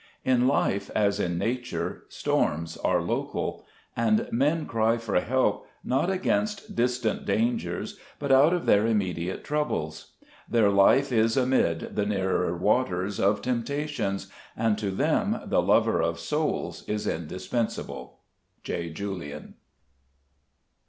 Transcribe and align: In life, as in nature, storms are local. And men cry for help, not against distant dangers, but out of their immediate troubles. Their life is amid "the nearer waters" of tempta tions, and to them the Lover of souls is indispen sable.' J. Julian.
In 0.25 0.47
life, 0.47 0.89
as 0.95 1.19
in 1.19 1.37
nature, 1.37 2.05
storms 2.09 2.75
are 2.75 3.03
local. 3.03 3.63
And 3.95 4.27
men 4.31 4.65
cry 4.65 4.97
for 4.97 5.19
help, 5.19 5.67
not 5.83 6.09
against 6.09 6.75
distant 6.75 7.23
dangers, 7.23 7.99
but 8.17 8.31
out 8.31 8.51
of 8.51 8.65
their 8.65 8.87
immediate 8.87 9.43
troubles. 9.43 10.13
Their 10.49 10.71
life 10.71 11.11
is 11.11 11.37
amid 11.37 11.95
"the 11.95 12.07
nearer 12.07 12.57
waters" 12.57 13.19
of 13.19 13.43
tempta 13.43 13.87
tions, 13.89 14.25
and 14.57 14.75
to 14.79 14.89
them 14.89 15.39
the 15.45 15.61
Lover 15.61 16.01
of 16.01 16.19
souls 16.19 16.81
is 16.89 17.05
indispen 17.05 17.69
sable.' 17.69 18.21
J. 18.63 18.89
Julian. 18.89 19.53